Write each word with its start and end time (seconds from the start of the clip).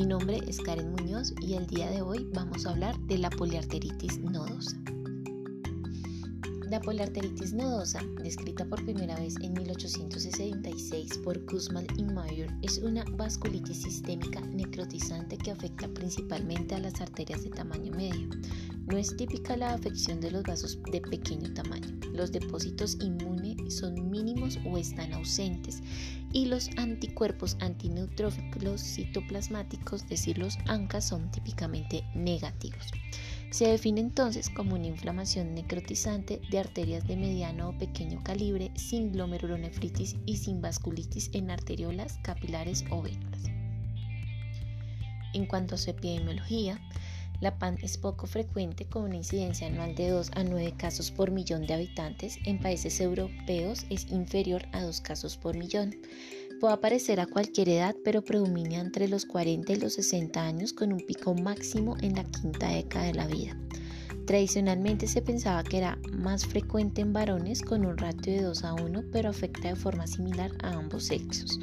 Mi 0.00 0.06
nombre 0.06 0.40
es 0.46 0.58
Karen 0.58 0.92
Muñoz 0.92 1.34
y 1.42 1.52
el 1.52 1.66
día 1.66 1.90
de 1.90 2.00
hoy 2.00 2.26
vamos 2.32 2.64
a 2.64 2.70
hablar 2.70 2.98
de 3.00 3.18
la 3.18 3.28
poliarteritis 3.28 4.18
nodosa. 4.18 4.74
La 6.70 6.80
poliarteritis 6.80 7.52
nodosa, 7.52 8.00
descrita 8.22 8.64
por 8.64 8.82
primera 8.82 9.14
vez 9.16 9.34
en 9.42 9.52
1866 9.52 11.18
por 11.18 11.44
Guzman 11.44 11.86
y 11.98 12.04
Mayer, 12.04 12.50
es 12.62 12.78
una 12.78 13.04
vasculitis 13.18 13.82
sistémica 13.82 14.40
necrotizante 14.40 15.36
que 15.36 15.50
afecta 15.50 15.86
principalmente 15.88 16.76
a 16.76 16.78
las 16.78 16.98
arterias 17.02 17.44
de 17.44 17.50
tamaño 17.50 17.92
medio. 17.92 18.30
No 18.86 18.96
es 18.96 19.14
típica 19.14 19.54
la 19.54 19.74
afección 19.74 20.18
de 20.22 20.30
los 20.30 20.44
vasos 20.44 20.78
de 20.90 21.02
pequeño 21.02 21.52
tamaño. 21.52 21.88
Los 22.14 22.32
depósitos 22.32 22.96
inmunes 23.02 23.58
son 23.70 24.10
mínimos 24.10 24.58
o 24.64 24.78
están 24.78 25.12
ausentes 25.12 25.82
y 26.32 26.46
los 26.46 26.70
anticuerpos 26.76 27.56
antineutrófilos 27.60 28.82
citoplasmáticos, 28.82 30.02
es 30.02 30.08
decir, 30.08 30.38
los 30.38 30.58
ANCA, 30.66 31.00
son 31.00 31.30
típicamente 31.30 32.04
negativos. 32.14 32.86
Se 33.50 33.66
define 33.66 34.00
entonces 34.00 34.48
como 34.48 34.76
una 34.76 34.86
inflamación 34.86 35.54
necrotizante 35.54 36.40
de 36.50 36.58
arterias 36.60 37.06
de 37.08 37.16
mediano 37.16 37.70
o 37.70 37.78
pequeño 37.78 38.22
calibre 38.22 38.70
sin 38.76 39.12
glomerulonefritis 39.12 40.16
y 40.24 40.36
sin 40.36 40.60
vasculitis 40.60 41.30
en 41.32 41.50
arteriolas, 41.50 42.18
capilares 42.22 42.84
o 42.90 43.02
venas. 43.02 43.42
En 45.32 45.46
cuanto 45.46 45.74
a 45.74 45.78
su 45.78 45.90
epidemiología, 45.90 46.80
la 47.40 47.58
PAN 47.58 47.78
es 47.82 47.96
poco 47.96 48.26
frecuente 48.26 48.86
con 48.86 49.04
una 49.04 49.16
incidencia 49.16 49.66
anual 49.66 49.94
de 49.94 50.10
2 50.10 50.32
a 50.34 50.44
9 50.44 50.74
casos 50.76 51.10
por 51.10 51.30
millón 51.30 51.66
de 51.66 51.74
habitantes. 51.74 52.38
En 52.44 52.58
países 52.58 53.00
europeos 53.00 53.86
es 53.90 54.10
inferior 54.10 54.62
a 54.72 54.82
2 54.82 55.00
casos 55.00 55.36
por 55.36 55.56
millón. 55.56 55.96
Puede 56.60 56.74
aparecer 56.74 57.20
a 57.20 57.26
cualquier 57.26 57.70
edad, 57.70 57.96
pero 58.04 58.22
predomina 58.22 58.78
entre 58.78 59.08
los 59.08 59.24
40 59.24 59.72
y 59.72 59.76
los 59.76 59.94
60 59.94 60.42
años 60.42 60.74
con 60.74 60.92
un 60.92 61.00
pico 61.00 61.34
máximo 61.34 61.96
en 62.02 62.16
la 62.16 62.24
quinta 62.24 62.68
década 62.68 63.06
de 63.06 63.14
la 63.14 63.26
vida. 63.26 63.56
Tradicionalmente 64.26 65.08
se 65.08 65.22
pensaba 65.22 65.64
que 65.64 65.78
era 65.78 65.98
más 66.12 66.46
frecuente 66.46 67.00
en 67.00 67.12
varones 67.12 67.62
con 67.62 67.86
un 67.86 67.96
ratio 67.96 68.32
de 68.32 68.42
2 68.42 68.64
a 68.64 68.74
1, 68.74 69.04
pero 69.10 69.30
afecta 69.30 69.68
de 69.68 69.76
forma 69.76 70.06
similar 70.06 70.52
a 70.62 70.72
ambos 70.74 71.06
sexos. 71.06 71.58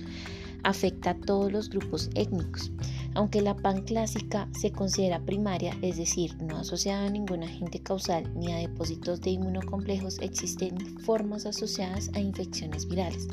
Afecta 0.63 1.11
a 1.11 1.19
todos 1.19 1.51
los 1.51 1.69
grupos 1.69 2.09
étnicos. 2.15 2.71
Aunque 3.15 3.41
la 3.41 3.55
PAN 3.55 3.81
clásica 3.83 4.47
se 4.59 4.71
considera 4.71 5.25
primaria, 5.25 5.75
es 5.81 5.97
decir, 5.97 6.35
no 6.41 6.57
asociada 6.57 7.07
a 7.07 7.09
ningún 7.09 7.43
agente 7.43 7.79
causal 7.79 8.31
ni 8.35 8.51
a 8.51 8.57
depósitos 8.57 9.21
de 9.21 9.31
inmunocomplejos, 9.31 10.19
existen 10.19 10.77
formas 10.99 11.45
asociadas 11.45 12.11
a 12.13 12.19
infecciones 12.19 12.87
virales, 12.87 13.27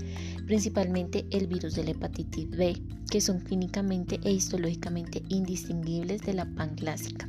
principalmente 0.46 1.26
el 1.30 1.46
virus 1.46 1.74
de 1.74 1.84
la 1.84 1.90
hepatitis 1.90 2.50
B, 2.50 2.80
que 3.10 3.20
son 3.20 3.40
clínicamente 3.40 4.18
e 4.24 4.32
histológicamente 4.32 5.22
indistinguibles 5.28 6.22
de 6.22 6.34
la 6.34 6.46
PAN 6.54 6.74
clásica. 6.76 7.28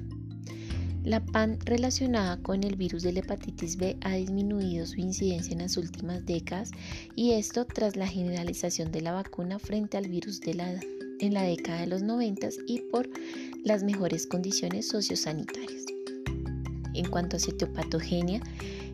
La 1.05 1.23
PAN 1.23 1.59
relacionada 1.63 2.37
con 2.37 2.63
el 2.63 2.77
virus 2.77 3.03
de 3.03 3.13
la 3.13 3.19
hepatitis 3.19 3.77
B 3.77 3.95
ha 4.01 4.15
disminuido 4.15 4.87
su 4.87 4.99
incidencia 4.99 5.53
en 5.53 5.59
las 5.59 5.77
últimas 5.77 6.25
décadas 6.25 6.71
y 7.15 7.33
esto 7.33 7.63
tras 7.63 7.95
la 7.95 8.07
generalización 8.07 8.91
de 8.91 9.01
la 9.01 9.11
vacuna 9.11 9.59
frente 9.59 9.97
al 9.97 10.07
virus 10.07 10.41
de 10.41 10.55
la 10.55 10.67
en 11.19 11.33
la 11.35 11.43
década 11.43 11.81
de 11.81 11.87
los 11.87 12.01
90 12.01 12.49
y 12.65 12.81
por 12.91 13.07
las 13.63 13.83
mejores 13.83 14.25
condiciones 14.25 14.87
sociosanitarias. 14.87 15.85
En 16.95 17.05
cuanto 17.05 17.37
a 17.37 17.39
citopatogenia, 17.39 18.41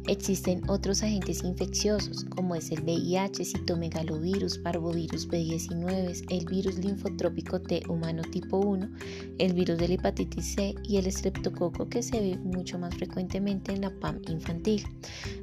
Existen 0.07 0.67
otros 0.67 1.03
agentes 1.03 1.43
infecciosos 1.43 2.25
como 2.25 2.55
es 2.55 2.71
el 2.71 2.81
VIH, 2.81 3.45
citomegalovirus, 3.45 4.57
parvovirus 4.57 5.29
B19, 5.29 6.25
el 6.29 6.45
virus 6.45 6.79
linfotrópico 6.79 7.61
T 7.61 7.83
humano 7.87 8.23
tipo 8.23 8.57
1, 8.57 8.89
el 9.37 9.53
virus 9.53 9.77
de 9.77 9.87
la 9.87 9.93
hepatitis 9.93 10.55
C 10.55 10.75
y 10.83 10.97
el 10.97 11.05
estreptococo 11.05 11.87
que 11.87 12.01
se 12.01 12.19
ve 12.19 12.37
mucho 12.37 12.79
más 12.79 12.95
frecuentemente 12.95 13.73
en 13.73 13.81
la 13.81 13.91
PAM 13.99 14.21
infantil. 14.27 14.83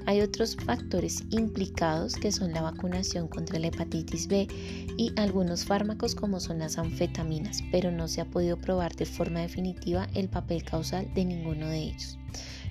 Hay 0.06 0.20
otros 0.22 0.56
factores 0.56 1.22
implicados 1.30 2.14
que 2.16 2.32
son 2.32 2.52
la 2.52 2.62
vacunación 2.62 3.28
contra 3.28 3.60
la 3.60 3.68
hepatitis 3.68 4.26
B 4.26 4.48
y 4.96 5.12
algunos 5.16 5.64
fármacos 5.64 6.16
como 6.16 6.40
son 6.40 6.58
las 6.58 6.78
anfetaminas, 6.78 7.62
pero 7.70 7.92
no 7.92 8.08
se 8.08 8.22
ha 8.22 8.24
podido 8.24 8.56
probar 8.56 8.96
de 8.96 9.06
forma 9.06 9.40
definitiva 9.40 10.08
el 10.14 10.28
papel 10.28 10.64
causal 10.64 11.08
de 11.14 11.24
ninguno 11.24 11.68
de 11.68 11.78
ellos. 11.78 12.18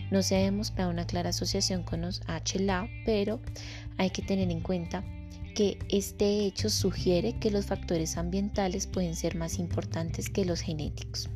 No 0.09 0.21
se 0.21 0.35
ha 0.35 0.39
demostrado 0.39 0.89
una 0.89 1.05
clara 1.05 1.29
asociación 1.29 1.83
con 1.83 2.01
los 2.01 2.21
HLA, 2.27 2.89
pero 3.05 3.41
hay 3.97 4.09
que 4.09 4.21
tener 4.21 4.49
en 4.49 4.61
cuenta 4.61 5.03
que 5.53 5.79
este 5.89 6.45
hecho 6.45 6.69
sugiere 6.69 7.33
que 7.39 7.51
los 7.51 7.65
factores 7.65 8.15
ambientales 8.15 8.87
pueden 8.87 9.15
ser 9.15 9.35
más 9.35 9.57
importantes 9.59 10.29
que 10.29 10.45
los 10.45 10.61
genéticos. 10.61 11.29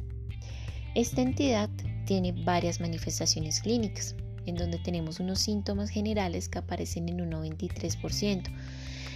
Esta 0.93 1.21
entidad 1.21 1.69
tiene 2.05 2.31
varias 2.31 2.79
manifestaciones 2.79 3.61
clínicas, 3.61 4.15
en 4.45 4.55
donde 4.55 4.77
tenemos 4.77 5.19
unos 5.19 5.39
síntomas 5.39 5.89
generales 5.89 6.49
que 6.49 6.59
aparecen 6.59 7.09
en 7.09 7.21
un 7.21 7.31
93%, 7.31 8.43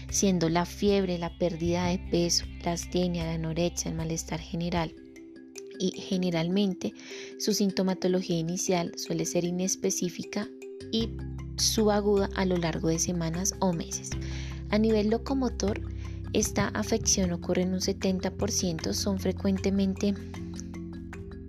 siendo 0.10 0.50
la 0.50 0.66
fiebre, 0.66 1.18
la 1.18 1.38
pérdida 1.38 1.88
de 1.88 2.00
peso, 2.00 2.46
la 2.64 2.74
astenia, 2.74 3.26
la 3.26 3.34
anorexia, 3.34 3.92
el 3.92 3.98
malestar 3.98 4.40
general, 4.40 4.94
generalmente 5.80 6.94
su 7.40 7.54
sintomatología 7.54 8.38
inicial 8.38 8.92
suele 8.98 9.26
ser 9.26 9.44
inespecífica 9.44 10.50
y 10.92 11.10
subaguda 11.58 12.30
a 12.36 12.46
lo 12.46 12.58
largo 12.58 12.90
de 12.90 13.00
semanas 13.00 13.54
o 13.60 13.74
meses. 13.74 14.10
A 14.70 14.78
nivel 14.78 15.10
locomotor, 15.10 15.82
esta 16.34 16.68
afección 16.70 17.32
ocurre 17.32 17.62
en 17.62 17.74
un 17.74 17.80
70%, 17.80 18.94
son 18.94 19.20
frecuentemente 19.20 20.14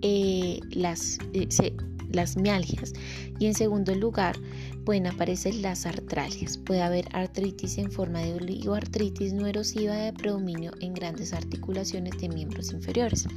eh, 0.01 0.59
las, 0.71 1.17
eh, 1.33 1.47
las 2.11 2.37
mialgias 2.37 2.93
y 3.39 3.45
en 3.45 3.53
segundo 3.53 3.93
lugar 3.95 4.37
pueden 4.85 5.07
aparecer 5.07 5.53
las 5.55 5.85
artralias. 5.85 6.57
Puede 6.57 6.81
haber 6.81 7.09
artritis 7.11 7.77
en 7.77 7.91
forma 7.91 8.19
de 8.19 8.33
oligoartritis 8.33 9.33
no 9.33 9.45
erosiva 9.45 9.95
de 9.95 10.13
predominio 10.13 10.71
en 10.79 10.93
grandes 10.93 11.33
articulaciones 11.33 12.17
de 12.19 12.29
miembros 12.29 12.71
inferiores. 12.71 13.27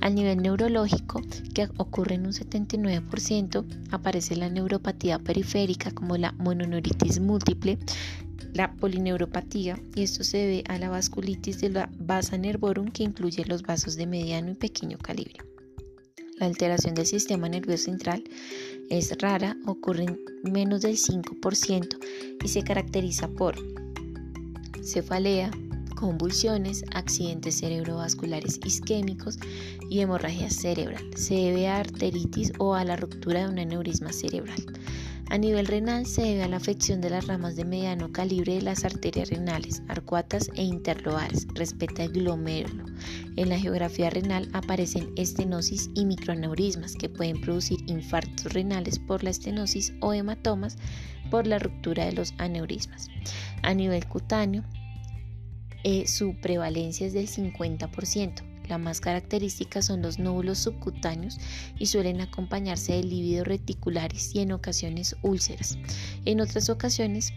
A 0.00 0.10
nivel 0.10 0.42
neurológico, 0.42 1.22
que 1.54 1.68
ocurre 1.78 2.16
en 2.16 2.26
un 2.26 2.32
79%, 2.32 3.64
aparece 3.90 4.36
la 4.36 4.50
neuropatía 4.50 5.18
periférica 5.18 5.90
como 5.90 6.16
la 6.16 6.32
mononeuritis 6.32 7.20
múltiple, 7.20 7.78
la 8.52 8.74
polineuropatía 8.74 9.80
y 9.94 10.02
esto 10.02 10.24
se 10.24 10.38
debe 10.38 10.64
a 10.68 10.78
la 10.78 10.90
vasculitis 10.90 11.60
de 11.60 11.70
la 11.70 11.90
vasa 11.98 12.36
nervorum 12.36 12.88
que 12.88 13.04
incluye 13.04 13.44
los 13.44 13.62
vasos 13.62 13.96
de 13.96 14.06
mediano 14.06 14.50
y 14.50 14.54
pequeño 14.54 14.98
calibre. 14.98 15.38
La 16.40 16.46
alteración 16.46 16.94
del 16.94 17.04
sistema 17.04 17.50
nervioso 17.50 17.84
central 17.84 18.24
es 18.88 19.14
rara, 19.18 19.58
ocurre 19.66 20.04
en 20.04 20.18
menos 20.42 20.80
del 20.80 20.96
5% 20.96 21.98
y 22.42 22.48
se 22.48 22.64
caracteriza 22.64 23.28
por 23.28 23.56
cefalea, 24.82 25.50
convulsiones, 25.96 26.82
accidentes 26.94 27.58
cerebrovasculares 27.58 28.58
isquémicos 28.64 29.38
y 29.90 30.00
hemorragia 30.00 30.48
cerebral. 30.48 31.04
Se 31.14 31.34
debe 31.34 31.68
a 31.68 31.76
arteritis 31.76 32.54
o 32.58 32.74
a 32.74 32.86
la 32.86 32.96
ruptura 32.96 33.40
de 33.40 33.52
un 33.52 33.58
aneurisma 33.58 34.10
cerebral. 34.10 34.64
A 35.30 35.38
nivel 35.38 35.68
renal 35.68 36.06
se 36.06 36.22
debe 36.22 36.42
a 36.42 36.48
la 36.48 36.56
afección 36.56 37.00
de 37.00 37.08
las 37.08 37.28
ramas 37.28 37.54
de 37.54 37.64
mediano 37.64 38.10
calibre 38.10 38.54
de 38.54 38.62
las 38.62 38.84
arterias 38.84 39.30
renales, 39.30 39.80
arcuatas 39.86 40.50
e 40.56 40.64
interloares, 40.64 41.46
respecto 41.54 42.02
al 42.02 42.08
glomérulo. 42.10 42.84
En 43.36 43.48
la 43.48 43.56
geografía 43.56 44.10
renal 44.10 44.48
aparecen 44.54 45.12
estenosis 45.14 45.88
y 45.94 46.04
microaneurismas 46.04 46.96
que 46.96 47.08
pueden 47.08 47.40
producir 47.40 47.78
infartos 47.86 48.52
renales 48.52 48.98
por 48.98 49.22
la 49.22 49.30
estenosis 49.30 49.92
o 50.00 50.12
hematomas 50.12 50.76
por 51.30 51.46
la 51.46 51.60
ruptura 51.60 52.06
de 52.06 52.12
los 52.12 52.34
aneurismas. 52.38 53.06
A 53.62 53.72
nivel 53.72 54.06
cutáneo, 54.06 54.64
eh, 55.84 56.08
su 56.08 56.40
prevalencia 56.40 57.06
es 57.06 57.12
del 57.12 57.28
50%. 57.28 58.49
La 58.70 58.78
más 58.78 59.00
característica 59.00 59.82
son 59.82 60.00
los 60.00 60.20
nódulos 60.20 60.58
subcutáneos 60.58 61.38
y 61.76 61.86
suelen 61.86 62.20
acompañarse 62.20 62.92
de 62.92 63.02
lívidos 63.02 63.48
reticulares 63.48 64.32
y 64.32 64.38
en 64.38 64.52
ocasiones 64.52 65.16
úlceras. 65.22 65.76
En 66.24 66.40
otras 66.40 66.70
ocasiones 66.70 67.32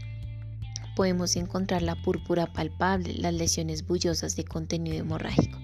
podemos 0.96 1.36
encontrar 1.36 1.82
la 1.82 2.00
púrpura 2.00 2.54
palpable, 2.54 3.16
las 3.16 3.34
lesiones 3.34 3.88
bullosas 3.88 4.36
de 4.36 4.44
contenido 4.44 4.98
hemorrágico. 4.98 5.58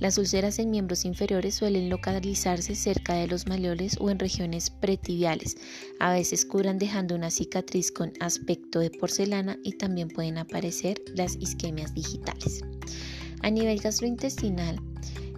Las 0.00 0.18
úlceras 0.18 0.58
en 0.58 0.72
miembros 0.72 1.04
inferiores 1.04 1.54
suelen 1.54 1.88
localizarse 1.88 2.74
cerca 2.74 3.14
de 3.14 3.28
los 3.28 3.46
maleoles 3.46 3.98
o 4.00 4.10
en 4.10 4.18
regiones 4.18 4.70
pretibiales. 4.70 5.56
A 6.00 6.12
veces 6.12 6.44
curan 6.44 6.80
dejando 6.80 7.14
una 7.14 7.30
cicatriz 7.30 7.92
con 7.92 8.12
aspecto 8.18 8.80
de 8.80 8.90
porcelana 8.90 9.56
y 9.62 9.74
también 9.74 10.08
pueden 10.08 10.38
aparecer 10.38 11.00
las 11.14 11.36
isquemias 11.36 11.94
digitales. 11.94 12.64
A 13.42 13.50
nivel 13.50 13.78
gastrointestinal, 13.78 14.80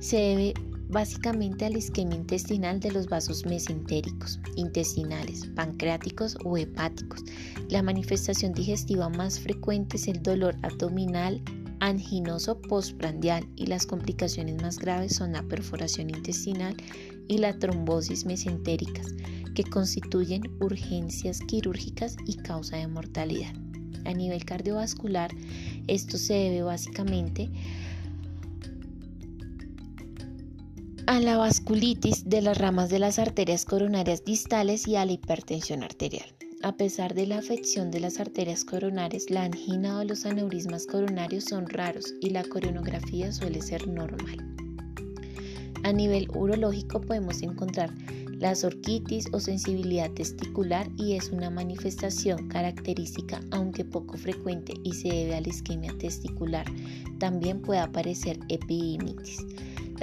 se 0.04 0.18
debe 0.18 0.54
básicamente 0.90 1.64
a 1.64 1.70
la 1.70 1.78
isquemia 1.78 2.18
intestinal 2.18 2.78
de 2.78 2.92
los 2.92 3.08
vasos 3.08 3.46
mesentéricos, 3.46 4.38
intestinales, 4.54 5.46
pancreáticos 5.56 6.36
o 6.44 6.58
hepáticos. 6.58 7.24
La 7.70 7.82
manifestación 7.82 8.52
digestiva 8.52 9.08
más 9.08 9.40
frecuente 9.40 9.96
es 9.96 10.06
el 10.06 10.22
dolor 10.22 10.56
abdominal 10.62 11.40
anginoso 11.80 12.60
postprandial 12.60 13.48
y 13.56 13.64
las 13.64 13.86
complicaciones 13.86 14.60
más 14.60 14.78
graves 14.78 15.16
son 15.16 15.32
la 15.32 15.42
perforación 15.42 16.10
intestinal 16.10 16.76
y 17.26 17.38
la 17.38 17.58
trombosis 17.58 18.26
mesentéricas, 18.26 19.06
que 19.54 19.64
constituyen 19.64 20.42
urgencias 20.60 21.40
quirúrgicas 21.40 22.18
y 22.26 22.36
causa 22.36 22.76
de 22.76 22.88
mortalidad. 22.88 23.54
A 24.04 24.12
nivel 24.12 24.44
cardiovascular, 24.44 25.30
esto 25.86 26.18
se 26.18 26.34
debe 26.34 26.62
básicamente 26.62 27.44
a 27.44 27.94
la 31.06 31.36
vasculitis 31.36 32.28
de 32.28 32.42
las 32.42 32.58
ramas 32.58 32.90
de 32.90 32.98
las 32.98 33.18
arterias 33.18 33.64
coronarias 33.64 34.24
distales 34.24 34.88
y 34.88 34.96
a 34.96 35.04
la 35.04 35.12
hipertensión 35.12 35.82
arterial. 35.82 36.26
A 36.62 36.76
pesar 36.76 37.14
de 37.14 37.26
la 37.26 37.38
afección 37.38 37.90
de 37.90 38.00
las 38.00 38.20
arterias 38.20 38.64
coronarias, 38.64 39.30
la 39.30 39.44
angina 39.44 39.98
o 39.98 40.04
los 40.04 40.26
aneurismas 40.26 40.86
coronarios 40.86 41.44
son 41.44 41.68
raros 41.68 42.14
y 42.20 42.30
la 42.30 42.42
coronografía 42.42 43.32
suele 43.32 43.62
ser 43.62 43.86
normal. 43.86 44.38
A 45.84 45.92
nivel 45.92 46.28
urológico 46.34 47.00
podemos 47.00 47.42
encontrar 47.42 47.90
la 48.38 48.54
orquitis 48.64 49.28
o 49.32 49.40
sensibilidad 49.40 50.10
testicular 50.10 50.88
y 50.96 51.14
es 51.14 51.30
una 51.30 51.50
manifestación 51.50 52.48
característica 52.48 53.40
aunque 53.52 53.84
poco 53.84 54.16
frecuente 54.16 54.74
y 54.82 54.92
se 54.92 55.08
debe 55.08 55.36
a 55.36 55.40
la 55.40 55.48
isquemia 55.48 55.92
testicular. 55.98 56.66
También 57.18 57.62
puede 57.62 57.80
aparecer 57.80 58.38
epidimitis. 58.48 59.38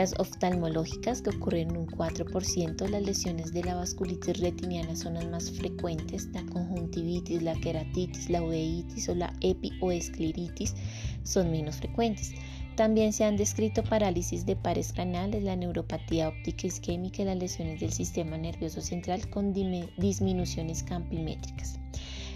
Las 0.02 0.16
oftalmológicas, 0.18 1.22
que 1.22 1.30
ocurren 1.30 1.70
en 1.70 1.78
un 1.78 1.86
4%, 1.86 2.90
las 2.90 3.04
lesiones 3.04 3.54
de 3.54 3.64
la 3.64 3.76
vasculitis 3.76 4.40
retiniana 4.40 4.96
son 4.96 5.14
las 5.14 5.28
más 5.30 5.52
frecuentes, 5.52 6.28
la 6.34 6.44
conjuntivitis, 6.48 7.44
la 7.44 7.54
queratitis, 7.54 8.28
la 8.28 8.42
uveitis 8.42 9.08
o 9.10 9.14
la 9.14 9.32
epi 9.42 9.70
o 9.80 9.92
escleritis 9.92 10.74
son 11.22 11.52
menos 11.52 11.76
frecuentes. 11.76 12.34
También 12.76 13.14
se 13.14 13.26
han 13.26 13.38
descrito 13.38 13.84
parálisis 13.84 14.44
de 14.48 14.56
pares 14.56 14.92
canales, 14.92 15.44
la 15.44 15.56
neuropatía 15.56 16.30
óptica 16.30 16.66
isquémica 16.66 17.22
y 17.22 17.26
las 17.26 17.38
lesiones 17.38 17.80
del 17.80 17.94
sistema 17.94 18.40
nervioso 18.40 18.82
central 18.82 19.30
con 19.30 19.54
disminuciones 19.54 20.82
campimétricas. 20.82 21.80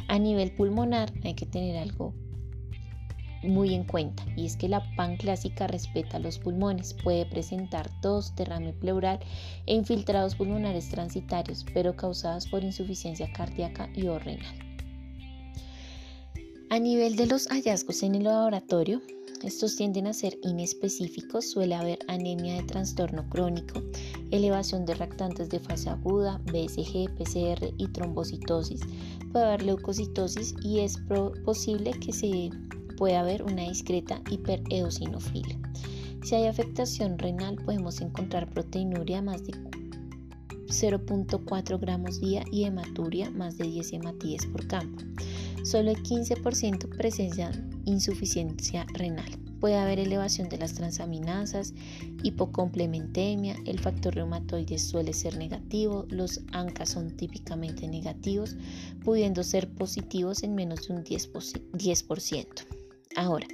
A 0.08 0.20
nivel 0.20 0.52
pulmonar 0.52 1.12
hay 1.24 1.34
que 1.34 1.48
tener 1.48 1.78
algo 1.78 2.14
muy 3.48 3.74
en 3.74 3.84
cuenta 3.84 4.26
y 4.36 4.46
es 4.46 4.58
que 4.58 4.70
la 4.70 4.84
pan 4.96 5.18
clásica 5.18 5.68
respeta 5.68 6.20
los 6.20 6.40
pulmones, 6.40 6.94
puede 6.94 7.26
presentar 7.26 7.90
tos, 8.02 8.36
derrame 8.36 8.74
pleural 8.74 9.20
e 9.66 9.76
infiltrados 9.76 10.36
pulmonares 10.36 10.90
transitarios, 10.90 11.66
pero 11.74 11.96
causados 11.96 12.48
por 12.48 12.64
insuficiencia 12.64 13.32
cardíaca 13.32 13.90
y 13.96 14.08
o 14.08 14.20
renal. 14.20 14.56
A 16.70 16.80
nivel 16.80 17.16
de 17.16 17.28
los 17.28 17.48
hallazgos 17.48 18.04
en 18.04 18.16
el 18.16 18.24
laboratorio, 18.24 19.02
estos 19.44 19.76
tienden 19.76 20.08
a 20.08 20.14
ser 20.14 20.38
inespecíficos, 20.42 21.52
suele 21.52 21.76
haber 21.76 22.00
anemia 22.08 22.56
de 22.56 22.64
trastorno 22.64 23.30
crónico, 23.30 23.84
elevación 24.32 24.86
de 24.86 24.96
reactantes 24.96 25.50
de 25.50 25.60
fase 25.60 25.90
aguda, 25.90 26.42
BSG, 26.52 27.16
PCR 27.16 27.74
y 27.78 27.88
trombocitosis. 27.90 28.82
Puede 29.32 29.46
haber 29.46 29.64
leucocitosis 29.64 30.56
y 30.64 30.80
es 30.80 30.98
posible 31.46 31.92
que 31.92 32.12
se 32.12 32.28
puede 32.98 33.16
haber 33.16 33.44
una 33.44 33.64
discreta 33.64 34.22
hipereosinofilia. 34.30 35.60
Si 36.24 36.36
hay 36.36 36.48
afectación 36.48 37.20
renal, 37.20 37.56
podemos 37.58 38.02
encontrar 38.02 38.50
proteinuria 38.50 39.22
más 39.22 39.44
de 39.46 39.54
0.4 40.68 41.80
gramos 41.80 42.20
día 42.20 42.44
y 42.52 42.64
hematuria 42.64 43.30
más 43.30 43.58
de 43.58 43.66
10 43.66 43.94
hematíes 43.94 44.46
por 44.48 44.68
campo. 44.68 45.04
Solo 45.64 45.92
el 45.92 46.04
15% 46.04 46.90
presencian 46.96 47.70
insuficiencia 47.86 48.86
renal. 48.94 49.40
Puede 49.60 49.78
haber 49.78 50.00
elevación 50.00 50.50
de 50.50 50.58
las 50.58 50.74
transaminasas, 50.74 51.74
hipocomplementemia, 52.24 53.56
el 53.66 53.80
factor 53.80 54.16
reumatoide 54.16 54.78
suele 54.78 55.14
ser 55.14 55.38
negativo, 55.38 56.06
los 56.10 56.42
ANCA 56.52 56.86
son 56.86 57.16
típicamente 57.16 57.88
negativos, 57.88 58.58
pudiendo 59.04 59.44
ser 59.44 59.70
positivos 59.70 60.44
en 60.44 60.56
menos 60.56 60.88
de 60.88 60.94
un 60.94 61.04
10%. 61.04 62.85
Ahora, 63.16 63.48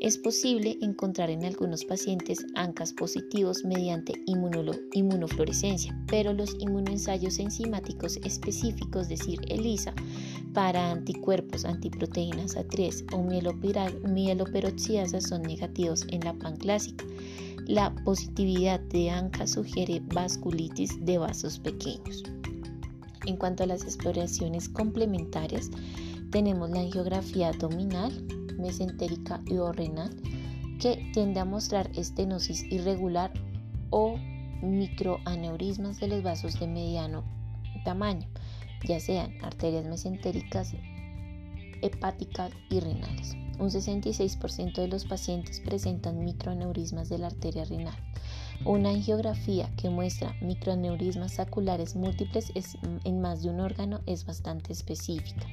es 0.00 0.18
posible 0.18 0.78
encontrar 0.80 1.30
en 1.30 1.44
algunos 1.44 1.84
pacientes 1.84 2.44
ANCAS 2.56 2.92
positivos 2.92 3.64
mediante 3.64 4.14
inmunofluorescencia, 4.26 5.96
pero 6.08 6.32
los 6.32 6.56
inmunoensayos 6.58 7.38
enzimáticos 7.38 8.16
específicos, 8.24 9.02
es 9.02 9.20
decir, 9.20 9.38
ELISA, 9.46 9.94
para 10.54 10.90
anticuerpos, 10.90 11.64
antiproteínas 11.64 12.56
A3 12.56 13.14
o 13.14 14.08
mieloperoxiasas 14.08 15.28
son 15.28 15.42
negativos 15.42 16.04
en 16.08 16.24
la 16.24 16.34
pan 16.34 16.56
clásica. 16.56 17.04
La 17.68 17.94
positividad 18.04 18.80
de 18.80 19.10
ANCA 19.10 19.46
sugiere 19.46 20.02
vasculitis 20.12 20.98
de 21.04 21.18
vasos 21.18 21.60
pequeños. 21.60 22.24
En 23.26 23.36
cuanto 23.36 23.62
a 23.62 23.66
las 23.66 23.84
exploraciones 23.84 24.68
complementarias, 24.68 25.70
tenemos 26.32 26.70
la 26.70 26.80
angiografía 26.80 27.50
abdominal, 27.50 28.12
mesentérica 28.62 29.42
y 29.46 29.58
renal, 29.76 30.10
que 30.80 31.10
tiende 31.12 31.40
a 31.40 31.44
mostrar 31.44 31.90
estenosis 31.94 32.64
irregular 32.72 33.32
o 33.90 34.16
microaneurismas 34.62 36.00
de 36.00 36.08
los 36.08 36.22
vasos 36.22 36.58
de 36.58 36.66
mediano 36.66 37.24
tamaño, 37.84 38.26
ya 38.86 39.00
sean 39.00 39.32
arterias 39.42 39.84
mesentéricas, 39.84 40.72
hepáticas 41.82 42.52
y 42.70 42.80
renales. 42.80 43.36
Un 43.58 43.70
66% 43.70 44.74
de 44.74 44.88
los 44.88 45.04
pacientes 45.04 45.60
presentan 45.60 46.24
microaneurismas 46.24 47.08
de 47.08 47.18
la 47.18 47.26
arteria 47.28 47.64
renal. 47.64 47.96
Una 48.64 48.90
angiografía 48.90 49.70
que 49.76 49.90
muestra 49.90 50.34
microaneurismas 50.40 51.32
saculares 51.32 51.96
múltiples 51.96 52.52
en 53.04 53.20
más 53.20 53.42
de 53.42 53.50
un 53.50 53.60
órgano 53.60 54.00
es 54.06 54.24
bastante 54.24 54.72
específica. 54.72 55.46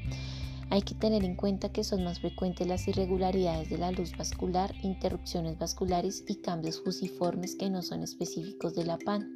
Hay 0.71 0.83
que 0.83 0.93
tener 0.93 1.23
en 1.23 1.35
cuenta 1.35 1.71
que 1.71 1.83
son 1.83 2.03
más 2.03 2.19
frecuentes 2.19 2.67
las 2.67 2.87
irregularidades 2.87 3.69
de 3.69 3.79
la 3.79 3.91
luz 3.91 4.15
vascular, 4.15 4.75
interrupciones 4.83 5.57
vasculares 5.57 6.23
y 6.27 6.35
cambios 6.35 6.81
fusiformes 6.83 7.55
que 7.55 7.71
no 7.71 7.81
son 7.81 8.03
específicos 8.03 8.75
de 8.75 8.85
la 8.85 8.99
PAN. 8.99 9.35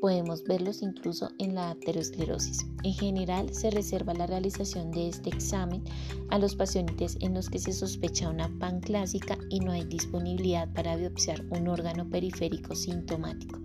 Podemos 0.00 0.44
verlos 0.44 0.82
incluso 0.82 1.28
en 1.38 1.56
la 1.56 1.70
aterosclerosis. 1.70 2.66
En 2.84 2.94
general, 2.94 3.52
se 3.52 3.70
reserva 3.70 4.14
la 4.14 4.28
realización 4.28 4.92
de 4.92 5.08
este 5.08 5.30
examen 5.30 5.82
a 6.30 6.38
los 6.38 6.54
pacientes 6.54 7.16
en 7.20 7.34
los 7.34 7.50
que 7.50 7.58
se 7.58 7.72
sospecha 7.72 8.30
una 8.30 8.48
PAN 8.60 8.80
clásica 8.80 9.36
y 9.50 9.58
no 9.58 9.72
hay 9.72 9.84
disponibilidad 9.84 10.72
para 10.72 10.94
biopsiar 10.94 11.44
un 11.50 11.66
órgano 11.66 12.08
periférico 12.08 12.76
sintomático. 12.76 13.58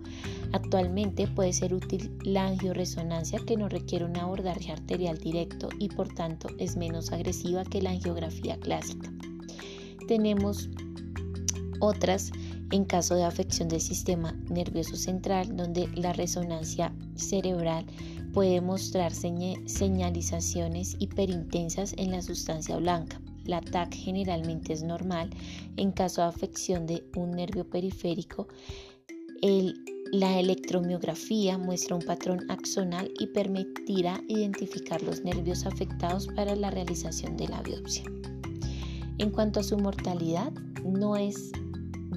Actualmente 0.52 1.28
puede 1.28 1.52
ser 1.52 1.72
útil 1.72 2.16
la 2.24 2.46
angioresonancia 2.46 3.40
que 3.46 3.56
no 3.56 3.68
requiere 3.68 4.04
un 4.04 4.16
abordaje 4.16 4.72
arterial 4.72 5.18
directo 5.18 5.68
y 5.78 5.88
por 5.88 6.12
tanto 6.14 6.48
es 6.58 6.76
menos 6.76 7.12
agresiva 7.12 7.64
que 7.64 7.82
la 7.82 7.90
angiografía 7.90 8.58
clásica. 8.58 9.12
Tenemos 10.08 10.68
otras 11.80 12.32
en 12.74 12.84
caso 12.84 13.14
de 13.14 13.22
afección 13.22 13.68
del 13.68 13.80
sistema 13.80 14.32
nervioso 14.50 14.96
central, 14.96 15.56
donde 15.56 15.86
la 15.94 16.12
resonancia 16.12 16.92
cerebral 17.14 17.86
puede 18.32 18.60
mostrar 18.60 19.12
señalizaciones 19.12 20.96
hiperintensas 20.98 21.94
en 21.96 22.10
la 22.10 22.20
sustancia 22.20 22.76
blanca. 22.76 23.20
La 23.44 23.60
TAC 23.60 23.94
generalmente 23.94 24.72
es 24.72 24.82
normal. 24.82 25.30
En 25.76 25.92
caso 25.92 26.22
de 26.22 26.26
afección 26.26 26.84
de 26.84 27.04
un 27.14 27.30
nervio 27.30 27.64
periférico, 27.64 28.48
la 30.10 30.40
electromiografía 30.40 31.56
muestra 31.56 31.94
un 31.94 32.02
patrón 32.02 32.40
axonal 32.50 33.08
y 33.20 33.28
permitirá 33.28 34.20
identificar 34.26 35.00
los 35.00 35.22
nervios 35.22 35.64
afectados 35.64 36.26
para 36.34 36.56
la 36.56 36.72
realización 36.72 37.36
de 37.36 37.46
la 37.46 37.62
biopsia. 37.62 38.02
En 39.18 39.30
cuanto 39.30 39.60
a 39.60 39.62
su 39.62 39.78
mortalidad, 39.78 40.52
no 40.82 41.16
es 41.16 41.52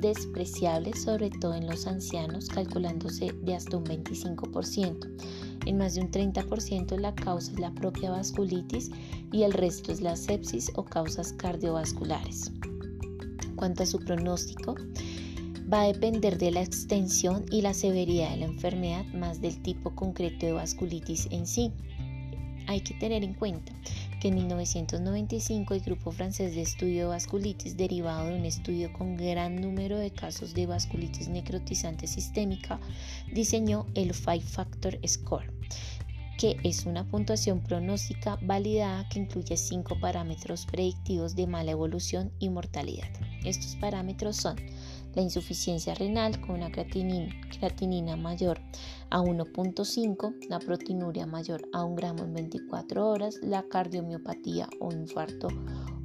despreciable, 0.01 0.93
sobre 0.93 1.29
todo 1.29 1.53
en 1.53 1.67
los 1.67 1.87
ancianos, 1.87 2.49
calculándose 2.49 3.33
de 3.41 3.55
hasta 3.55 3.77
un 3.77 3.85
25%. 3.85 5.07
En 5.65 5.77
más 5.77 5.95
de 5.95 6.01
un 6.01 6.11
30% 6.11 6.97
la 6.97 7.13
causa 7.13 7.51
es 7.51 7.59
la 7.59 7.73
propia 7.73 8.11
vasculitis 8.11 8.89
y 9.31 9.43
el 9.43 9.53
resto 9.53 9.91
es 9.91 10.01
la 10.01 10.15
sepsis 10.15 10.71
o 10.75 10.85
causas 10.85 11.33
cardiovasculares. 11.33 12.51
Cuanto 13.55 13.83
a 13.83 13.85
su 13.85 13.99
pronóstico, 13.99 14.75
va 15.71 15.81
a 15.81 15.87
depender 15.87 16.37
de 16.37 16.51
la 16.51 16.61
extensión 16.61 17.45
y 17.51 17.61
la 17.61 17.73
severidad 17.73 18.31
de 18.31 18.37
la 18.37 18.45
enfermedad 18.45 19.05
más 19.13 19.41
del 19.41 19.61
tipo 19.61 19.93
concreto 19.95 20.45
de 20.45 20.53
vasculitis 20.53 21.27
en 21.31 21.45
sí. 21.45 21.71
Hay 22.67 22.81
que 22.81 22.93
tener 22.95 23.23
en 23.23 23.33
cuenta 23.33 23.73
en 24.27 24.35
1995 24.35 25.73
el 25.73 25.81
grupo 25.81 26.11
francés 26.11 26.53
de 26.53 26.61
estudio 26.61 27.03
de 27.03 27.05
vasculitis, 27.05 27.77
derivado 27.77 28.27
de 28.27 28.35
un 28.35 28.45
estudio 28.45 28.91
con 28.91 29.15
gran 29.15 29.61
número 29.61 29.97
de 29.97 30.11
casos 30.11 30.53
de 30.53 30.65
vasculitis 30.65 31.29
necrotizante 31.29 32.07
sistémica, 32.07 32.79
diseñó 33.33 33.85
el 33.95 34.13
Five 34.13 34.41
Factor 34.41 34.99
Score 35.07 35.51
que 36.37 36.55
es 36.63 36.85
una 36.85 37.03
puntuación 37.03 37.61
pronóstica 37.61 38.37
validada 38.43 39.09
que 39.09 39.19
incluye 39.19 39.57
cinco 39.57 39.99
parámetros 39.99 40.67
predictivos 40.67 41.35
de 41.35 41.47
mala 41.47 41.71
evolución 41.71 42.31
y 42.37 42.49
mortalidad. 42.49 43.07
Estos 43.43 43.75
parámetros 43.77 44.37
son 44.37 44.55
la 45.15 45.21
insuficiencia 45.21 45.93
renal 45.95 46.39
con 46.41 46.55
una 46.55 46.71
creatinina, 46.71 48.15
mayor 48.15 48.59
a 49.09 49.21
1.5, 49.21 50.47
la 50.49 50.59
proteinuria 50.59 51.25
mayor 51.25 51.67
a 51.73 51.83
1 51.83 51.95
gramo 51.95 52.23
en 52.23 52.33
24 52.33 53.07
horas, 53.07 53.39
la 53.41 53.63
cardiomiopatía 53.63 54.69
o 54.79 54.91
infarto 54.91 55.47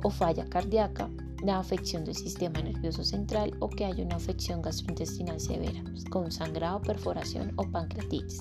o 0.02 0.10
falla 0.10 0.46
cardíaca, 0.46 1.10
la 1.42 1.58
afección 1.58 2.04
del 2.04 2.14
sistema 2.14 2.60
nervioso 2.60 3.02
central 3.02 3.52
o 3.58 3.68
que 3.68 3.84
haya 3.84 4.04
una 4.04 4.16
afección 4.16 4.62
gastrointestinal 4.62 5.40
severa, 5.40 5.82
con 6.10 6.30
sangrado, 6.30 6.80
perforación 6.82 7.52
o 7.56 7.68
pancreatitis. 7.68 8.38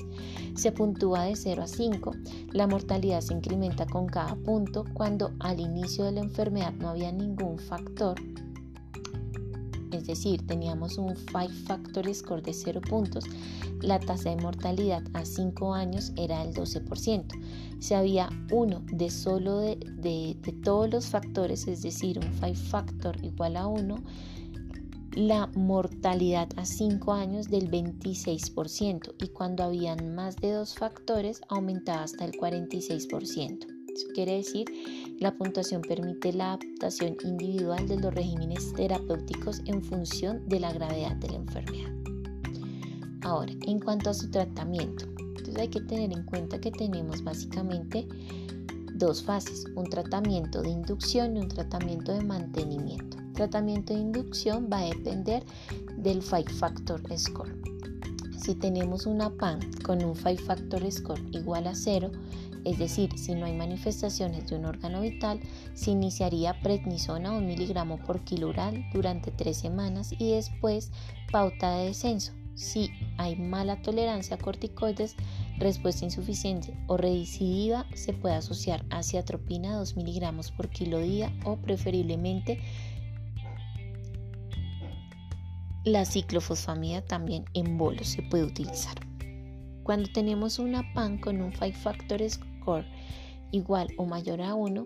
Se 0.56 0.72
puntúa 0.72 1.24
de 1.24 1.36
0 1.36 1.63
a 1.63 1.68
5. 1.68 2.12
La 2.53 2.68
mortalidad 2.68 3.22
se 3.22 3.34
incrementa 3.34 3.86
con 3.88 4.06
cada 4.06 4.36
punto 4.36 4.86
cuando 4.94 5.32
al 5.39 5.60
inicio 5.60 6.06
de 6.06 6.12
la 6.12 6.22
enfermedad 6.22 6.74
no 6.74 6.89
había 6.89 7.12
ningún 7.12 7.58
factor 7.58 8.15
es 10.01 10.08
decir, 10.08 10.46
teníamos 10.48 10.98
un 10.98 11.15
5 11.15 11.53
Factor 11.65 12.13
Score 12.13 12.41
de 12.41 12.53
0 12.53 12.81
puntos, 12.81 13.25
la 13.81 14.00
tasa 14.00 14.31
de 14.31 14.36
mortalidad 14.38 15.03
a 15.13 15.25
5 15.25 15.74
años 15.75 16.12
era 16.17 16.43
del 16.43 16.53
12%. 16.55 17.25
Si 17.79 17.93
había 17.93 18.29
uno 18.51 18.84
de 18.91 19.12
solo 19.12 19.60
de, 19.60 20.38
todos 20.63 20.89
los 20.89 21.05
factores, 21.05 21.67
es 21.67 21.84
decir, 21.84 22.17
un 22.17 22.34
5 22.34 22.55
Factor 22.55 23.24
igual 23.24 23.58
a 23.58 23.67
1, 23.67 24.03
la 25.13 25.48
mortalidad 25.55 26.50
a 26.55 26.65
5 26.65 27.13
años 27.13 27.48
del 27.50 27.70
26% 27.70 29.13
y 29.22 29.27
cuando 29.27 29.63
habían 29.63 30.15
más 30.15 30.36
de 30.38 30.51
dos 30.51 30.74
factores 30.74 31.41
aumentaba 31.50 32.03
hasta 32.03 32.25
el 32.25 32.31
46%. 32.31 33.67
Eso 33.93 34.08
quiere 34.13 34.38
decir, 34.38 34.65
la 35.22 35.38
puntuación 35.38 35.84
permite 35.84 36.34
la 36.34 36.54
adaptación 36.54 37.16
individual 37.24 37.88
de 37.88 38.00
los 38.00 38.12
regímenes 38.12 38.74
terapéuticos 38.74 39.62
en 39.68 39.84
función 39.84 40.42
de 40.50 40.60
la 40.60 40.74
gravedad 40.74 41.16
de 41.18 41.30
la 41.30 41.36
enfermedad. 41.36 41.92
Ahora, 43.22 43.54
en 43.68 43.80
cuanto 43.80 44.10
a 44.10 44.16
su 44.16 44.32
tratamiento, 44.32 45.06
hay 45.60 45.68
que 45.68 45.82
tener 45.82 46.12
en 46.12 46.24
cuenta 46.24 46.60
que 46.60 46.72
tenemos 46.72 47.24
básicamente 47.24 48.08
dos 48.96 49.22
fases, 49.22 49.66
un 49.75 49.88
tratamiento 49.92 50.63
de 50.63 50.70
inducción 50.70 51.38
y 51.38 51.42
un 51.42 51.50
tratamiento 51.50 52.13
de 52.13 52.24
mantenimiento. 52.24 53.18
El 53.18 53.34
tratamiento 53.34 53.94
de 53.94 54.00
inducción 54.00 54.70
va 54.74 54.80
a 54.80 54.86
depender 54.86 55.46
del 55.98 56.24
Five 56.24 56.51
Factor 56.58 57.00
Score. 57.16 57.56
Si 58.44 58.56
tenemos 58.56 59.06
una 59.06 59.30
PAN 59.30 59.60
con 59.84 60.04
un 60.04 60.16
Five 60.16 60.40
Factor 60.40 60.92
Score 60.92 61.22
igual 61.32 61.68
a 61.68 61.75
0, 61.75 62.12
es 62.65 62.77
decir, 62.77 63.18
si 63.18 63.36
no 63.36 63.46
hay 63.46 63.53
manifestaciones 63.53 64.48
de 64.48 64.56
un 64.56 64.65
órgano 64.65 65.01
vital, 65.01 65.39
se 65.74 65.91
iniciaría 65.91 66.60
prednisona 66.62 67.32
1 67.32 67.41
miligramo 67.41 67.98
por 67.98 68.24
kilo 68.24 68.50
oral 68.50 68.86
durante 68.94 69.32
tres 69.32 69.58
semanas 69.58 70.13
y 70.18 70.32
después 70.32 70.91
pauta 71.32 71.77
de 71.77 71.86
descenso. 71.86 72.34
Si 72.56 72.91
hay 73.18 73.36
mala 73.36 73.82
tolerancia 73.82 74.36
a 74.36 74.39
corticoides, 74.39 75.15
respuesta 75.58 76.06
insuficiente 76.06 76.77
o 76.88 76.98
recidiva, 76.98 77.86
se 77.96 78.13
puede 78.13 78.36
asociar 78.36 78.86
a 78.89 79.03
ciatropina 79.03 79.75
2 79.77 79.96
miligramos 79.96 80.51
por 80.51 80.70
kilo 80.70 81.00
día 81.00 81.32
o 81.46 81.58
preferiblemente 81.58 82.60
la 85.84 86.06
ciclofosfamida 86.06 87.01
también 87.01 87.46
en 87.56 87.77
bolos 87.80 88.10
se 88.10 88.22
puede 88.22 88.44
utilizar. 88.44 88.96
Cuando 89.82 90.10
tenemos 90.12 90.60
una 90.60 90.94
PAN 90.94 91.18
con 91.18 91.41
un 91.41 91.53
5 91.53 91.75
factores 91.80 92.39
igual 93.51 93.88
o 93.98 94.06
mayor 94.06 94.41
a 94.41 94.56
1, 94.56 94.84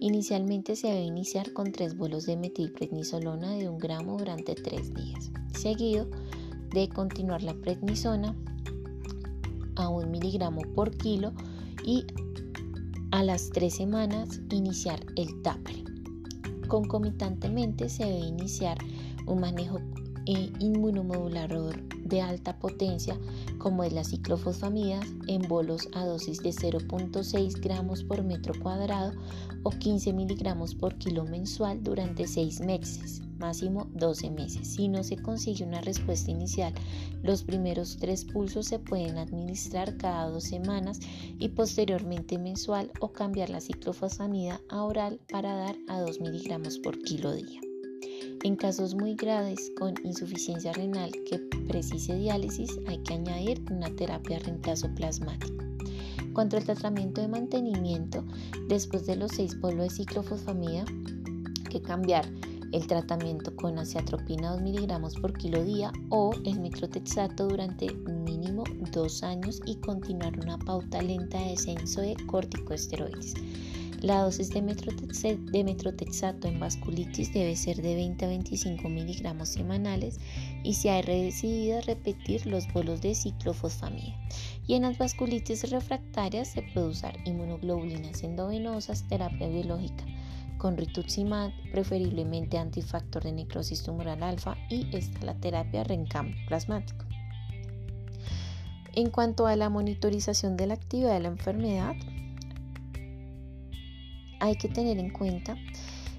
inicialmente 0.00 0.76
se 0.76 0.88
debe 0.88 1.02
iniciar 1.02 1.52
con 1.52 1.72
3 1.72 1.96
bolos 1.96 2.26
de 2.26 2.36
metilprednisolona 2.36 3.52
de 3.52 3.68
1 3.68 3.78
gramo 3.78 4.16
durante 4.16 4.54
3 4.54 4.94
días, 4.94 5.30
seguido 5.52 6.08
de 6.70 6.88
continuar 6.88 7.42
la 7.42 7.54
prednisona 7.54 8.34
a 9.76 9.88
1 9.88 10.08
miligramo 10.08 10.62
por 10.74 10.96
kilo 10.96 11.32
y 11.84 12.04
a 13.10 13.22
las 13.22 13.50
3 13.50 13.74
semanas 13.74 14.40
iniciar 14.50 15.00
el 15.16 15.42
TAPRE. 15.42 15.84
Concomitantemente 16.68 17.88
se 17.88 18.04
debe 18.04 18.26
iniciar 18.26 18.78
un 19.26 19.40
manejo 19.40 19.78
eh, 20.26 20.52
inmunomodulador 20.58 21.82
de 22.06 22.20
alta 22.20 22.58
potencia 22.58 23.18
como 23.58 23.84
es 23.84 23.92
la 23.92 24.04
ciclofosfamida 24.04 25.00
en 25.26 25.42
bolos 25.42 25.88
a 25.94 26.04
dosis 26.04 26.42
de 26.42 26.50
0.6 26.50 27.60
gramos 27.60 28.04
por 28.04 28.22
metro 28.22 28.54
cuadrado 28.60 29.12
o 29.62 29.70
15 29.70 30.12
miligramos 30.12 30.74
por 30.74 30.96
kilo 30.98 31.24
mensual 31.24 31.82
durante 31.82 32.26
6 32.26 32.60
meses, 32.60 33.22
máximo 33.38 33.88
12 33.94 34.30
meses. 34.30 34.68
Si 34.68 34.86
no 34.86 35.02
se 35.02 35.16
consigue 35.16 35.64
una 35.64 35.80
respuesta 35.80 36.30
inicial, 36.30 36.72
los 37.22 37.42
primeros 37.42 37.96
tres 37.96 38.24
pulsos 38.24 38.66
se 38.66 38.78
pueden 38.78 39.18
administrar 39.18 39.96
cada 39.96 40.30
dos 40.30 40.44
semanas 40.44 41.00
y 41.40 41.48
posteriormente 41.48 42.38
mensual 42.38 42.92
o 43.00 43.12
cambiar 43.12 43.50
la 43.50 43.60
ciclofosfamida 43.60 44.60
a 44.68 44.84
oral 44.84 45.18
para 45.28 45.56
dar 45.56 45.76
a 45.88 46.00
2 46.00 46.20
miligramos 46.20 46.78
por 46.78 46.98
kilo 47.00 47.32
día. 47.32 47.65
En 48.46 48.54
casos 48.54 48.94
muy 48.94 49.16
graves 49.16 49.72
con 49.76 49.94
insuficiencia 50.04 50.72
renal 50.72 51.10
que 51.28 51.40
precise 51.66 52.14
diálisis, 52.14 52.78
hay 52.86 52.98
que 52.98 53.14
añadir 53.14 53.60
una 53.72 53.90
terapia 53.96 54.38
reemplazo 54.38 54.88
plasmático. 54.94 55.64
Cuanto 56.32 56.56
al 56.56 56.62
tratamiento 56.62 57.20
de 57.20 57.26
mantenimiento, 57.26 58.24
después 58.68 59.04
de 59.04 59.16
los 59.16 59.32
seis 59.32 59.56
polvos 59.56 59.88
de 59.88 59.96
ciclofosfamida, 59.96 60.84
que 61.68 61.82
cambiar 61.82 62.24
el 62.70 62.86
tratamiento 62.86 63.52
con 63.56 63.80
aciatropina 63.80 64.52
2 64.52 64.60
miligramos 64.60 65.16
por 65.16 65.32
kilo 65.32 65.64
día 65.64 65.90
o 66.10 66.30
el 66.44 66.60
metrotexato 66.60 67.48
durante 67.48 67.92
mínimo 67.94 68.62
dos 68.92 69.24
años 69.24 69.60
y 69.66 69.74
continuar 69.80 70.38
una 70.38 70.56
pauta 70.56 71.02
lenta 71.02 71.36
de 71.40 71.50
descenso 71.50 72.00
de 72.00 72.14
corticosteroides. 72.26 73.34
La 74.06 74.22
dosis 74.22 74.50
de, 74.50 74.62
metrotexato 74.62 76.46
en 76.46 76.60
vasculitis 76.60 77.32
debe 77.32 77.56
ser 77.56 77.82
de 77.82 77.96
20 77.96 78.24
a 78.24 78.28
25 78.28 78.88
miligramos 78.88 79.48
semanales 79.48 80.20
y 80.62 80.74
si 80.74 80.88
hay 80.88 81.02
decidido 81.02 81.80
repetir 81.80 82.46
los 82.46 82.72
bolos 82.72 83.00
de 83.00 83.16
ciclofosfamida. 83.16 84.14
Y 84.68 84.74
en 84.74 84.82
las 84.82 84.96
vasculitis 84.96 85.68
refractarias 85.72 86.52
se 86.52 86.62
puede 86.62 86.86
usar 86.86 87.16
inmunoglobulinas 87.24 88.22
endovenosas, 88.22 89.08
terapia 89.08 89.48
biológica 89.48 90.04
con 90.58 90.76
rituximab, 90.76 91.50
preferiblemente 91.72 92.58
antifactor 92.58 93.24
de 93.24 93.32
necrosis 93.32 93.82
tumoral 93.82 94.22
alfa 94.22 94.56
y 94.70 94.86
está 94.96 95.26
la 95.26 95.34
terapia 95.34 95.82
RENCAM 95.82 96.32
plasmático. 96.46 97.04
En 98.92 99.10
cuanto 99.10 99.48
a 99.48 99.56
la 99.56 99.68
monitorización 99.68 100.56
de 100.56 100.68
la 100.68 100.74
actividad 100.74 101.12
de 101.12 101.20
la 101.20 101.28
enfermedad, 101.28 101.96
hay 104.40 104.56
que 104.56 104.68
tener 104.68 104.98
en 104.98 105.10
cuenta 105.10 105.56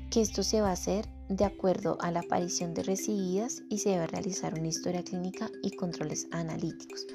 que 0.09 0.21
esto 0.21 0.43
se 0.43 0.61
va 0.61 0.69
a 0.69 0.73
hacer 0.73 1.05
de 1.29 1.45
acuerdo 1.45 1.97
a 2.01 2.11
la 2.11 2.21
aparición 2.21 2.73
de 2.73 2.83
recibidas 2.83 3.61
y 3.69 3.79
se 3.79 3.89
debe 3.89 4.07
realizar 4.07 4.57
una 4.57 4.67
historia 4.67 5.03
clínica 5.03 5.49
y 5.61 5.71
controles 5.71 6.27
analíticos. 6.31 7.05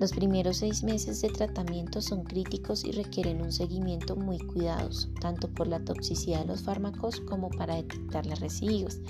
Los 0.00 0.12
primeros 0.12 0.56
seis 0.58 0.82
meses 0.82 1.20
de 1.20 1.28
tratamiento 1.28 2.00
son 2.00 2.24
críticos 2.24 2.84
y 2.84 2.92
requieren 2.92 3.42
un 3.42 3.52
seguimiento 3.52 4.16
muy 4.16 4.38
cuidadoso, 4.38 5.08
tanto 5.20 5.48
por 5.48 5.68
la 5.68 5.84
toxicidad 5.84 6.40
de 6.40 6.46
los 6.46 6.62
fármacos 6.62 7.20
como 7.20 7.50
para 7.50 7.76
detectar 7.76 8.26
las 8.26 8.40
recidivas. 8.40 9.00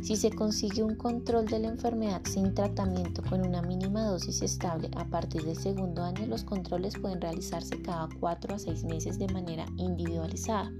Si 0.00 0.16
se 0.16 0.30
consigue 0.30 0.82
un 0.82 0.94
control 0.94 1.46
de 1.46 1.58
la 1.58 1.68
enfermedad 1.68 2.22
sin 2.24 2.54
tratamiento 2.54 3.22
con 3.28 3.46
una 3.46 3.62
mínima 3.62 4.04
dosis 4.04 4.42
estable 4.42 4.90
a 4.96 5.04
partir 5.04 5.44
del 5.44 5.56
segundo 5.56 6.02
año, 6.02 6.26
los 6.26 6.44
controles 6.44 6.94
pueden 6.98 7.20
realizarse 7.20 7.82
cada 7.82 8.08
cuatro 8.20 8.54
a 8.54 8.58
seis 8.58 8.84
meses 8.84 9.18
de 9.18 9.28
manera 9.28 9.66
individualizada. 9.76 10.72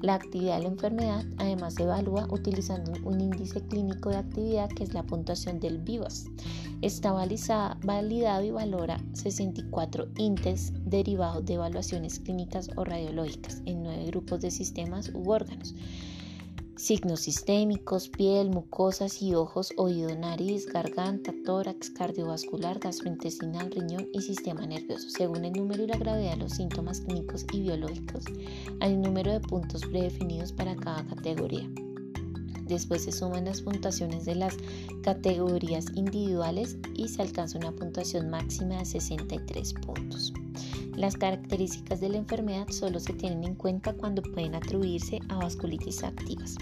La 0.00 0.14
actividad 0.14 0.58
de 0.58 0.62
la 0.62 0.68
enfermedad 0.68 1.24
además 1.38 1.74
se 1.74 1.82
evalúa 1.82 2.28
utilizando 2.30 2.92
un 3.04 3.20
índice 3.20 3.60
clínico 3.62 4.10
de 4.10 4.18
actividad 4.18 4.68
que 4.68 4.84
es 4.84 4.94
la 4.94 5.02
puntuación 5.02 5.58
del 5.58 5.78
VIVAS. 5.78 6.26
Está 6.82 7.12
validado 7.12 8.44
y 8.44 8.50
valora 8.52 9.00
64 9.14 10.08
índices 10.16 10.72
derivados 10.84 11.44
de 11.46 11.54
evaluaciones 11.54 12.20
clínicas 12.20 12.70
o 12.76 12.84
radiológicas 12.84 13.60
en 13.66 13.82
nueve 13.82 14.04
grupos 14.06 14.40
de 14.40 14.52
sistemas 14.52 15.10
u 15.12 15.30
órganos 15.32 15.74
signos 16.78 17.20
sistémicos, 17.20 18.08
piel, 18.08 18.50
mucosas 18.50 19.20
y 19.20 19.34
ojos, 19.34 19.72
oído, 19.76 20.14
nariz, 20.16 20.66
garganta, 20.66 21.34
tórax, 21.44 21.90
cardiovascular, 21.90 22.78
gastrointestinal, 22.78 23.72
riñón 23.72 24.06
y 24.12 24.22
sistema 24.22 24.64
nervioso. 24.64 25.10
Según 25.10 25.44
el 25.44 25.54
número 25.54 25.82
y 25.82 25.88
la 25.88 25.98
gravedad 25.98 26.36
de 26.36 26.36
los 26.36 26.52
síntomas 26.52 27.00
clínicos 27.00 27.44
y 27.52 27.62
biológicos, 27.62 28.24
hay 28.78 28.94
un 28.94 29.02
número 29.02 29.32
de 29.32 29.40
puntos 29.40 29.82
predefinidos 29.86 30.52
para 30.52 30.76
cada 30.76 31.04
categoría. 31.04 31.68
Después 32.62 33.02
se 33.02 33.12
suman 33.12 33.46
las 33.46 33.62
puntuaciones 33.62 34.24
de 34.24 34.36
las 34.36 34.54
categorías 35.02 35.86
individuales 35.96 36.76
y 36.94 37.08
se 37.08 37.22
alcanza 37.22 37.58
una 37.58 37.72
puntuación 37.72 38.30
máxima 38.30 38.78
de 38.78 38.84
63 38.84 39.74
puntos. 39.74 40.32
Las 40.98 41.16
características 41.16 42.00
de 42.00 42.08
la 42.08 42.16
enfermedad 42.16 42.66
solo 42.70 42.98
se 42.98 43.12
tienen 43.12 43.44
en 43.44 43.54
cuenta 43.54 43.92
cuando 43.92 44.20
pueden 44.20 44.56
atribuirse 44.56 45.20
a 45.28 45.36
vasculitis 45.36 46.02
activas. 46.02 46.56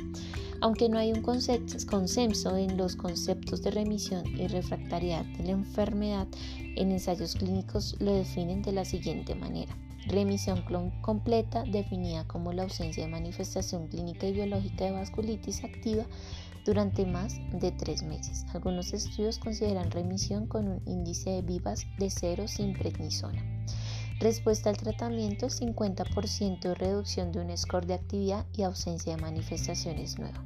Aunque 0.60 0.90
no 0.90 0.98
hay 0.98 1.10
un 1.10 1.22
consenso 1.22 2.54
en 2.54 2.76
los 2.76 2.96
conceptos 2.96 3.62
de 3.62 3.70
remisión 3.70 4.26
y 4.26 4.46
refractariedad 4.48 5.24
de 5.24 5.44
la 5.44 5.52
enfermedad, 5.52 6.28
en 6.58 6.92
ensayos 6.92 7.34
clínicos 7.34 7.96
lo 7.98 8.12
definen 8.12 8.60
de 8.60 8.72
la 8.72 8.84
siguiente 8.84 9.34
manera. 9.34 9.74
Remisión 10.06 10.62
completa 11.00 11.64
definida 11.64 12.28
como 12.28 12.52
la 12.52 12.64
ausencia 12.64 13.06
de 13.06 13.10
manifestación 13.10 13.88
clínica 13.88 14.26
y 14.26 14.34
biológica 14.34 14.84
de 14.84 14.92
vasculitis 14.92 15.64
activa 15.64 16.04
durante 16.66 17.06
más 17.06 17.38
de 17.52 17.72
tres 17.72 18.02
meses. 18.02 18.44
Algunos 18.52 18.92
estudios 18.92 19.38
consideran 19.38 19.90
remisión 19.90 20.46
con 20.46 20.68
un 20.68 20.82
índice 20.84 21.30
de 21.30 21.40
vivas 21.40 21.86
de 21.98 22.10
cero 22.10 22.46
sin 22.46 22.74
prednisona. 22.74 23.42
Respuesta 24.18 24.70
al 24.70 24.78
tratamiento 24.78 25.48
50% 25.48 26.60
de 26.60 26.74
reducción 26.74 27.32
de 27.32 27.40
un 27.40 27.54
score 27.54 27.86
de 27.86 27.92
actividad 27.92 28.46
y 28.54 28.62
ausencia 28.62 29.14
de 29.14 29.20
manifestaciones 29.20 30.18
nuevas. 30.18 30.40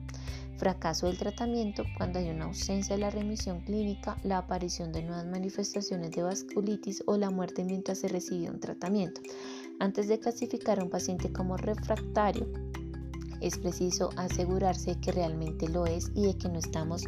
Fracaso 0.56 1.06
del 1.06 1.16
tratamiento 1.16 1.84
cuando 1.96 2.18
hay 2.18 2.30
una 2.30 2.46
ausencia 2.46 2.96
de 2.96 3.00
la 3.00 3.10
remisión 3.10 3.60
clínica, 3.60 4.16
la 4.24 4.38
aparición 4.38 4.92
de 4.92 5.04
nuevas 5.04 5.24
manifestaciones 5.24 6.10
de 6.10 6.24
vasculitis 6.24 7.04
o 7.06 7.16
la 7.16 7.30
muerte 7.30 7.64
mientras 7.64 7.98
se 7.98 8.08
recibe 8.08 8.50
un 8.50 8.58
tratamiento. 8.58 9.20
Antes 9.78 10.08
de 10.08 10.18
clasificar 10.18 10.80
a 10.80 10.82
un 10.82 10.90
paciente 10.90 11.32
como 11.32 11.56
refractario, 11.56 12.48
es 13.40 13.58
preciso 13.58 14.10
asegurarse 14.16 14.98
que 15.00 15.12
realmente 15.12 15.68
lo 15.68 15.86
es 15.86 16.10
y 16.14 16.22
de 16.22 16.36
que 16.36 16.48
no 16.48 16.58
estamos 16.58 17.04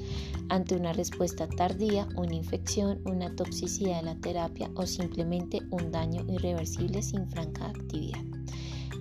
ante 0.48 0.76
una 0.76 0.92
respuesta 0.92 1.48
tardía, 1.48 2.08
una 2.16 2.34
infección, 2.34 3.00
una 3.04 3.34
toxicidad 3.34 3.96
de 3.96 4.02
la 4.02 4.14
terapia 4.16 4.70
o 4.74 4.86
simplemente 4.86 5.60
un 5.70 5.90
daño 5.90 6.24
irreversible 6.28 7.02
sin 7.02 7.28
franca 7.28 7.66
actividad. 7.66 8.22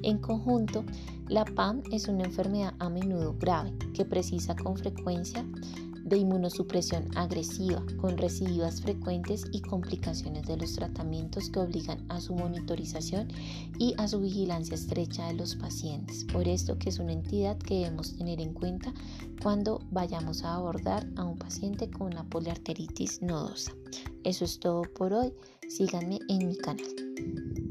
En 0.03 0.17
conjunto, 0.17 0.83
la 1.27 1.45
PAM 1.45 1.83
es 1.91 2.07
una 2.07 2.23
enfermedad 2.23 2.73
a 2.79 2.89
menudo 2.89 3.35
grave 3.37 3.73
que 3.93 4.03
precisa 4.03 4.55
con 4.55 4.75
frecuencia 4.75 5.45
de 6.11 6.19
inmunosupresión 6.19 7.05
agresiva, 7.15 7.83
con 7.97 8.17
recidivas 8.17 8.81
frecuentes 8.81 9.45
y 9.51 9.61
complicaciones 9.61 10.45
de 10.45 10.57
los 10.57 10.73
tratamientos 10.73 11.49
que 11.49 11.59
obligan 11.59 12.05
a 12.09 12.19
su 12.19 12.35
monitorización 12.35 13.29
y 13.79 13.95
a 13.97 14.07
su 14.07 14.19
vigilancia 14.19 14.75
estrecha 14.75 15.27
de 15.27 15.35
los 15.35 15.55
pacientes. 15.55 16.25
Por 16.25 16.47
esto 16.47 16.77
que 16.77 16.89
es 16.89 16.99
una 16.99 17.13
entidad 17.13 17.57
que 17.57 17.75
debemos 17.75 18.15
tener 18.17 18.41
en 18.41 18.53
cuenta 18.53 18.93
cuando 19.41 19.79
vayamos 19.89 20.43
a 20.43 20.55
abordar 20.55 21.07
a 21.15 21.23
un 21.23 21.37
paciente 21.37 21.89
con 21.89 22.07
una 22.07 22.23
poliarteritis 22.25 23.21
nodosa. 23.21 23.71
Eso 24.23 24.45
es 24.45 24.59
todo 24.59 24.83
por 24.83 25.13
hoy. 25.13 25.33
Síganme 25.69 26.19
en 26.27 26.47
mi 26.47 26.57
canal. 26.57 27.70